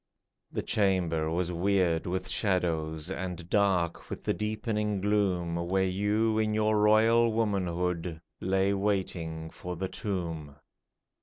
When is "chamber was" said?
0.63-1.51